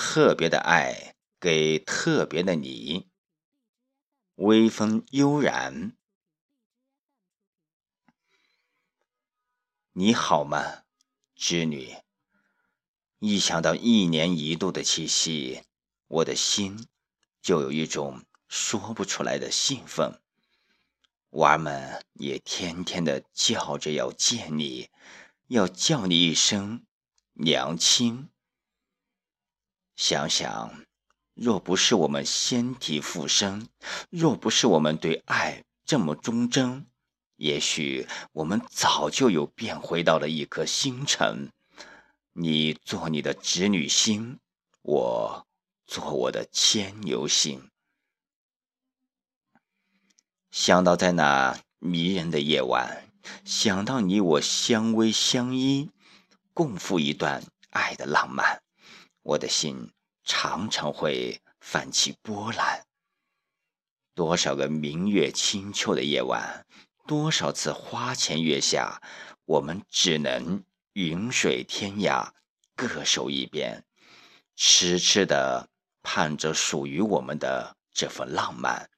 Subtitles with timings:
[0.00, 3.08] 特别的爱给特别的你。
[4.36, 5.96] 微风悠然，
[9.90, 10.84] 你好吗，
[11.34, 11.96] 织女？
[13.18, 15.64] 一想到一年一度的七夕，
[16.06, 16.86] 我的心
[17.42, 20.22] 就有一种说不出来的兴奋。
[21.30, 24.90] 娃儿们也天天的叫着要见你，
[25.48, 26.86] 要叫你一声
[27.32, 28.28] 娘亲。
[29.98, 30.84] 想想。
[31.34, 33.68] 若不是我们先体复生，
[34.10, 36.86] 若不是我们对爱这么忠贞，
[37.36, 41.50] 也许我们早就有变回到了一颗星辰。
[42.32, 44.38] 你做你的织女星，
[44.82, 45.46] 我
[45.84, 47.68] 做我的牵牛星。
[50.52, 53.04] 想到在那迷人的夜晚，
[53.44, 55.90] 想到你我相偎相依，
[56.54, 58.62] 共赴一段爱的浪漫，
[59.28, 59.92] 我的心。
[60.24, 62.84] 常常会泛起波澜。
[64.14, 66.66] 多少个明月清秋的夜晚，
[67.06, 69.00] 多少次花前月下，
[69.46, 70.62] 我们只能
[70.92, 72.30] 云水天涯，
[72.76, 73.82] 各守一边，
[74.54, 75.70] 痴痴的
[76.02, 78.90] 盼着属于我们的这份浪漫。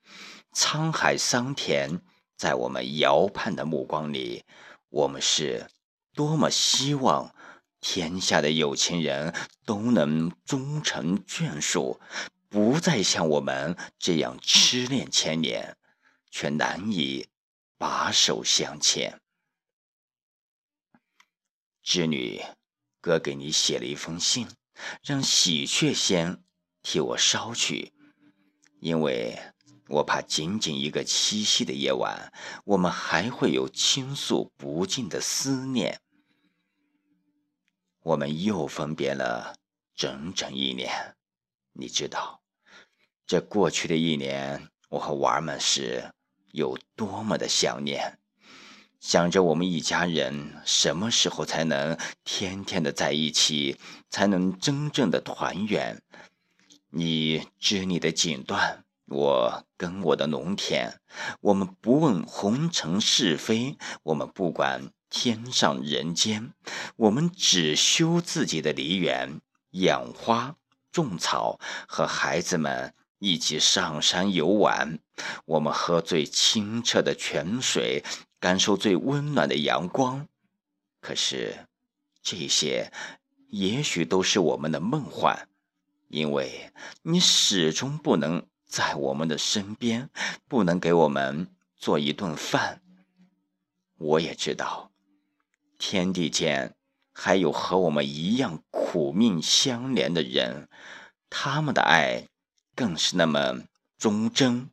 [0.53, 2.03] 沧海桑田，
[2.37, 4.44] 在我们遥盼的目光里，
[4.89, 5.69] 我们是
[6.12, 7.33] 多么希望。
[7.81, 12.00] 天下的有情人都能终成眷属，
[12.48, 15.77] 不再像我们这样痴恋千年，
[16.31, 17.28] 却难以
[17.78, 19.20] 把手相牵。
[21.83, 22.41] 织女，
[23.00, 24.47] 哥给你写了一封信，
[25.03, 26.42] 让喜鹊仙
[26.83, 27.92] 替我捎去，
[28.81, 29.39] 因为
[29.89, 32.33] 我怕仅仅一个七夕的夜晚，
[32.65, 36.00] 我们还会有倾诉不尽的思念。
[38.03, 39.55] 我们又分别了
[39.95, 41.15] 整整一年，
[41.73, 42.41] 你知道，
[43.27, 46.10] 这过去的一年，我和娃儿们是
[46.53, 48.19] 有多么的想念，
[49.00, 53.77] 想着我们一家人什么时候才能天天的在一起，
[54.09, 56.03] 才能真正的团圆。
[56.89, 60.94] 你织你的锦缎，我耕我的农田，
[61.41, 64.91] 我们不问红尘是非，我们不管。
[65.10, 66.54] 天上人间，
[66.97, 69.41] 我们只修自己的梨园，
[69.72, 70.56] 养花
[70.93, 75.00] 种草，和孩子们一起上山游玩。
[75.44, 78.03] 我们喝最清澈的泉水，
[78.38, 80.26] 感受最温暖的阳光。
[81.00, 81.66] 可是，
[82.22, 82.92] 这些
[83.48, 85.48] 也许都是我们的梦幻，
[86.09, 86.72] 因为
[87.03, 90.09] 你始终不能在我们的身边，
[90.47, 92.81] 不能给我们做一顿饭。
[93.97, 94.90] 我也知道。
[95.80, 96.74] 天地间
[97.14, 100.68] 还有和我们一样苦命相连的人，
[101.30, 102.26] 他们的爱
[102.76, 103.62] 更是那么
[103.96, 104.68] 忠贞。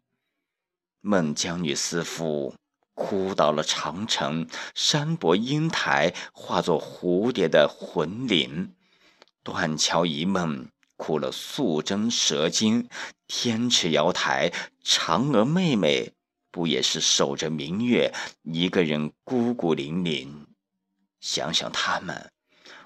[1.00, 2.54] 孟姜女思夫
[2.94, 8.74] 哭到了长城，山伯英台化作蝴蝶的魂灵；
[9.44, 12.90] 断桥一梦哭了素贞蛇精，
[13.28, 14.52] 天池瑶台
[14.84, 16.12] 嫦娥妹妹
[16.52, 18.14] 不也是守着明月，
[18.44, 20.47] 一个人孤孤零零？
[21.20, 22.32] 想想他们，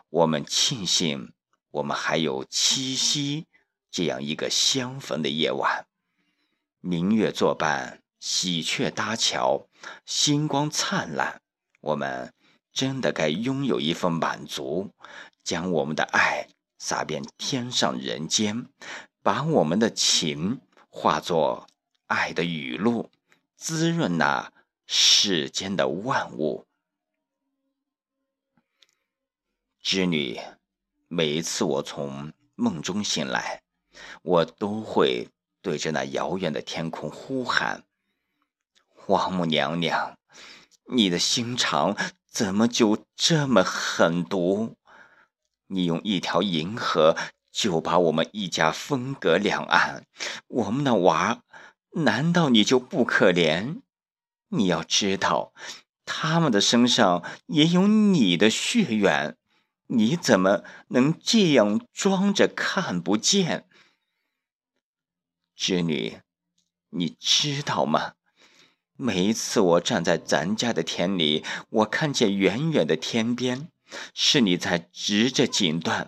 [0.10, 1.34] 我们庆幸
[1.72, 3.48] 我们还有七夕
[3.90, 5.86] 这样一个相逢的夜晚。
[6.80, 9.68] 明月作伴，喜鹊搭桥，
[10.06, 11.42] 星光灿烂。
[11.82, 12.34] 我们
[12.72, 14.92] 真的该拥有一份满足，
[15.44, 18.68] 将我们的爱洒遍天上人间，
[19.22, 21.68] 把我们的情化作
[22.08, 23.12] 爱的雨露，
[23.56, 24.52] 滋润那
[24.88, 26.66] 世间的万物。
[29.82, 30.40] 织女，
[31.08, 33.64] 每一次我从梦中醒来，
[34.22, 35.28] 我都会
[35.60, 37.84] 对着那遥远的天空呼喊
[39.08, 40.16] ：“王母娘娘，
[40.94, 41.98] 你的心肠
[42.30, 44.76] 怎么就这么狠毒？
[45.66, 47.18] 你用一条银河
[47.52, 50.06] 就把我们一家分隔两岸，
[50.48, 51.42] 我们的娃，
[51.94, 53.82] 难道你就不可怜？
[54.50, 55.54] 你要知道，
[56.06, 59.36] 他们的身上也有你的血缘。”
[59.94, 63.66] 你怎么能这样装着看不见，
[65.54, 66.22] 织女？
[66.92, 68.14] 你知道吗？
[68.96, 73.68] 每一次我站在咱家的田里，我看见远远的天边，
[74.14, 76.08] 是你在织着锦缎，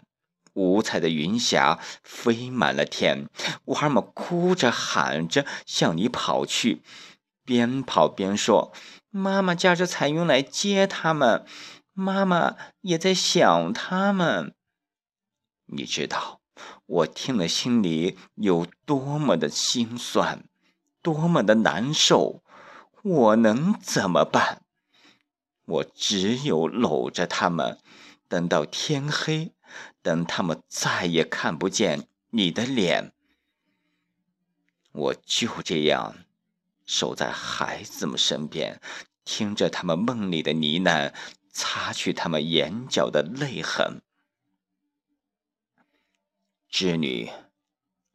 [0.53, 3.27] 五彩的云霞飞满了天，
[3.65, 6.81] 娃儿们哭着喊着向你跑去，
[7.43, 8.73] 边跑边说
[9.11, 11.45] ：“妈妈驾着彩云来接他们。”
[11.93, 14.55] 妈妈也在想他们，
[15.67, 16.41] 你知道，
[16.87, 20.43] 我听了心里有多么的心酸，
[21.03, 22.43] 多么的难受。
[23.03, 24.63] 我能怎么办？
[25.65, 27.77] 我只有搂着他们，
[28.27, 29.53] 等到天黑，
[30.01, 33.13] 等他们再也看不见你的脸。
[34.93, 36.15] 我就这样
[36.85, 38.81] 守在孩子们身边，
[39.23, 41.13] 听着他们梦里的呢喃，
[41.53, 44.01] 擦去他们眼角的泪痕。
[46.67, 47.31] 织女，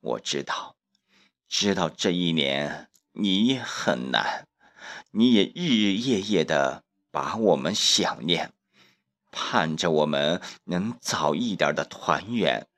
[0.01, 0.77] 我知道，
[1.49, 4.47] 知道这一年你也很难，
[5.13, 6.85] 你也日日夜夜的。
[7.11, 8.53] 把我们想念，
[9.33, 12.69] 盼着我们能早一点的团圆。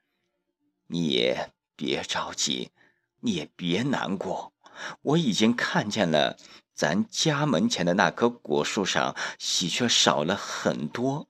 [0.87, 2.71] 你也别着急，
[3.19, 4.55] 你也别难过。
[5.03, 6.39] 我已经看见了，
[6.81, 11.29] 咱家门前的那棵果树上喜鹊少了很多。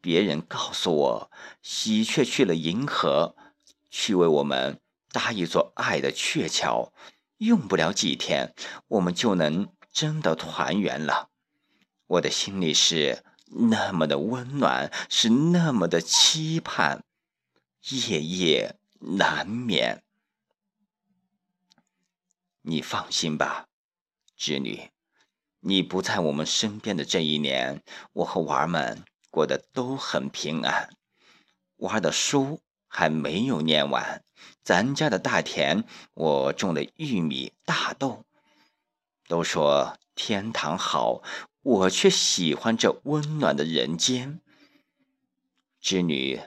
[0.00, 1.30] 别人告诉我，
[1.62, 3.36] 喜鹊去了银河，
[3.92, 4.80] 去为我们
[5.12, 6.92] 搭一座爱的鹊桥。
[7.36, 8.56] 用不了几天，
[8.88, 11.28] 我们就能真的团圆了。
[12.08, 13.22] 我的心里是
[13.68, 17.04] 那么的温暖，是那么的期盼，
[17.88, 20.02] 夜夜难眠。
[22.62, 23.68] 你放心吧，
[24.42, 24.90] 织女，
[25.60, 27.80] 你不在我们身边的这一年，
[28.12, 30.90] 我和娃儿们过得都很平安。
[31.76, 34.24] 娃儿的书还没有念完，
[34.64, 35.84] 咱家的大田
[36.14, 38.24] 我种了玉米、大豆。
[39.28, 41.22] 都说天堂好。
[41.62, 44.40] 我却喜欢这温暖的人间，
[45.80, 46.40] 织女，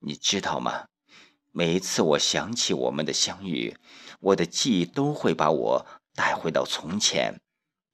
[0.00, 0.88] 你知道吗？
[1.50, 3.74] 每一次我想起我们的相遇，
[4.20, 7.40] 我的记忆都会把我带回到从前。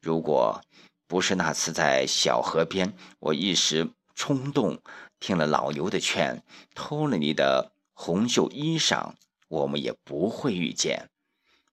[0.01, 0.61] 如果
[1.07, 4.81] 不是那次在小河边，我一时冲动，
[5.21, 6.43] 听了老牛的劝，
[6.75, 9.15] 偷了你的红袖衣裳，
[9.49, 11.11] 我们也不会遇见。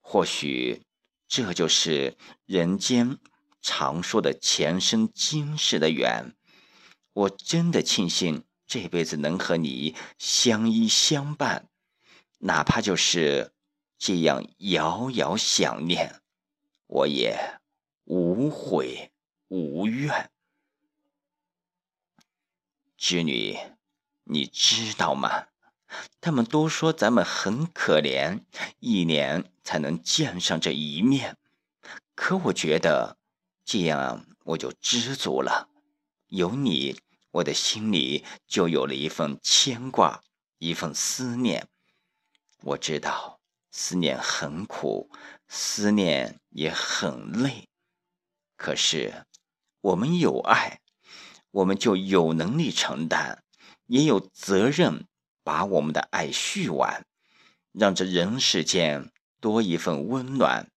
[0.01, 0.83] 或许
[1.27, 3.17] 这就是人间。
[3.67, 6.35] 常说的前生今世的缘，
[7.13, 11.67] 我真的庆幸这辈子能和你相依相伴，
[12.37, 13.53] 哪怕就是
[13.97, 16.21] 这样遥遥想念，
[16.87, 17.59] 我也
[18.03, 19.11] 无悔
[19.47, 20.31] 无怨。
[22.97, 23.57] 织女，
[24.23, 25.47] 你知道吗？
[26.19, 28.43] 他们都说咱们很可怜，
[28.79, 31.37] 一年才能见上这一面，
[32.15, 33.17] 可我觉得。
[33.67, 35.69] 这样我就知足了，
[36.27, 37.01] 有你，
[37.31, 40.21] 我的心里就有了一份牵挂，
[40.59, 41.67] 一份思念。
[42.61, 43.34] 我知道
[43.77, 45.11] 思念很苦，
[45.49, 47.67] 思念也很累，
[48.55, 49.25] 可是
[49.81, 50.79] 我们有爱，
[51.51, 53.43] 我们就有能力承担，
[53.87, 55.05] 也有责任
[55.43, 57.05] 把我们的爱续完，
[57.73, 59.11] 让这人世间
[59.41, 60.71] 多一份温暖。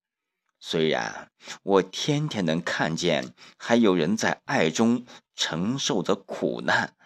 [0.59, 1.31] 虽然
[1.63, 5.07] 我天天能看见还有人在爱中
[5.37, 6.97] 承受着苦难，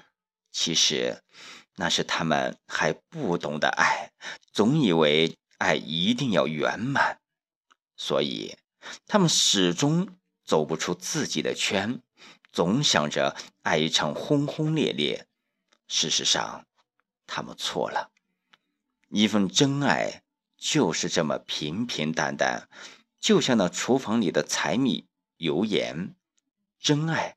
[0.51, 1.23] 其实
[1.77, 4.11] 那是他们还不懂得爱，
[4.53, 7.21] 总以为爱一定要圆满，
[7.97, 8.57] 所以
[9.07, 10.09] 他们始终
[10.45, 12.03] 走不出自己的圈，
[12.51, 15.29] 总想着爱一场轰轰烈烈。
[15.87, 16.67] 事实上，
[17.29, 18.11] 他们错了，
[19.09, 20.23] 一份真爱
[20.57, 22.69] 就是这么平平淡淡。
[23.21, 25.07] 就像那厨房里的柴米
[25.37, 26.17] 油盐，
[26.81, 27.37] 真爱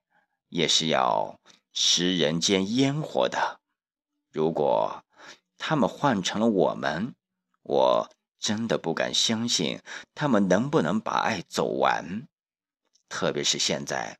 [0.50, 1.39] 也是要
[1.71, 3.61] 食人间烟火的。
[4.31, 5.05] 如果
[5.59, 7.13] 他们换成了我们，
[7.65, 9.81] 我真的不敢相信
[10.13, 12.27] 他们能不能把爱走完。
[13.10, 14.19] 特别是现在，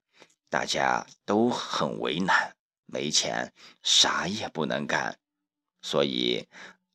[0.50, 5.18] 大家都很为难，没钱，啥也不能干，
[5.82, 6.48] 所以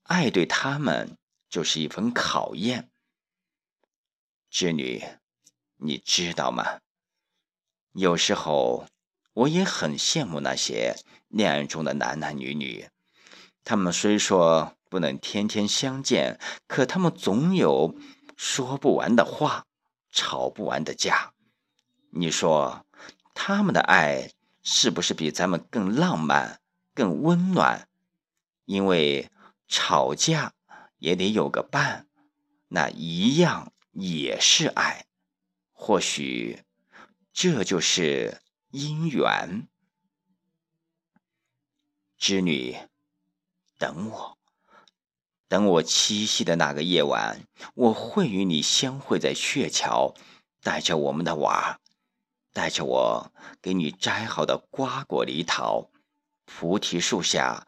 [0.05, 1.17] 爱对他们
[1.49, 2.91] 就是一份考验。
[4.51, 5.05] 织女，
[5.77, 6.81] 你知道吗？
[7.93, 8.87] 有时候
[9.33, 10.97] 我也很羡慕那些
[11.29, 12.89] 恋爱中的男男女女。
[13.63, 17.97] 他们虽说不能天天相见，可他们总有
[18.37, 19.65] 说不完的话，
[20.11, 21.33] 吵不完的架。
[22.11, 22.85] 你说
[23.33, 24.33] 他们的爱
[24.63, 26.61] 是不是比咱们更浪漫、
[26.93, 27.89] 更温暖？
[28.67, 29.31] 因为
[29.67, 30.53] 吵架
[30.99, 32.07] 也得有个伴，
[32.69, 33.73] 那一样。
[33.93, 35.07] 也是爱，
[35.73, 36.63] 或许
[37.33, 39.67] 这就是姻缘。
[42.17, 42.77] 织女，
[43.77, 44.39] 等我，
[45.51, 50.15] 等我七夕的那个夜晚，我会与你相会在鹊桥，
[50.63, 51.81] 带着我们的娃，
[52.53, 55.91] 带着我给你摘好的瓜果梨桃，
[56.45, 57.67] 菩提树下，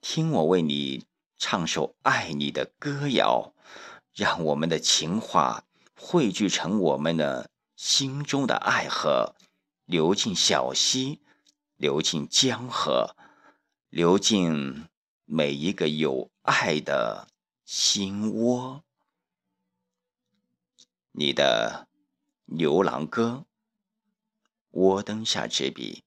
[0.00, 1.04] 听我为你
[1.36, 3.52] 唱首爱你的歌谣，
[4.14, 5.64] 让我们的情话
[6.00, 9.34] 汇聚成我们的心中的爱河，
[9.84, 11.22] 流进小溪，
[11.76, 13.16] 流进江河，
[13.88, 14.84] 流进
[15.24, 17.28] 每一个有爱的
[17.64, 18.84] 心窝。
[21.10, 21.88] 你的
[22.44, 23.46] 牛郎歌，
[24.70, 26.05] 窝灯下执笔。